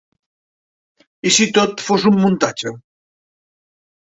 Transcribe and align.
I 1.31 1.33
si 1.35 1.47
tot 1.57 1.83
fos 1.89 2.07
un 2.13 2.17
muntatge? 2.25 2.73